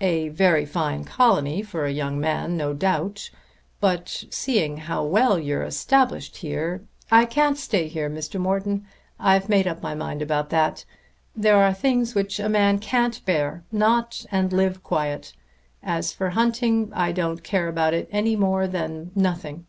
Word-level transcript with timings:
"A 0.00 0.30
very 0.30 0.64
fine 0.64 1.04
colony 1.04 1.60
for 1.60 1.84
a 1.84 1.92
young 1.92 2.18
man, 2.18 2.56
no 2.56 2.72
doubt. 2.72 3.28
But, 3.78 4.24
seeing 4.30 4.78
how 4.78 5.04
well 5.04 5.38
you 5.38 5.58
are 5.58 5.64
established 5.64 6.38
here." 6.38 6.80
"I 7.20 7.26
can't 7.26 7.58
stay 7.58 7.86
here, 7.86 8.08
Mr. 8.08 8.40
Morton. 8.40 8.86
I've 9.20 9.50
made 9.50 9.66
up 9.66 9.82
my 9.82 9.94
mind 9.94 10.22
about 10.22 10.48
that. 10.48 10.86
There 11.36 11.58
are 11.62 11.74
things 11.74 12.14
which 12.14 12.40
a 12.40 12.48
man 12.48 12.78
can't 12.78 13.22
bear, 13.26 13.64
not 13.70 14.24
and 14.32 14.50
live 14.50 14.82
quiet. 14.82 15.34
As 15.82 16.10
for 16.10 16.30
hunting, 16.30 16.90
I 16.94 17.12
don't 17.12 17.44
care 17.44 17.68
about 17.68 17.92
it 17.92 18.08
any 18.10 18.34
more 18.34 18.66
than 18.66 19.10
nothing." 19.14 19.66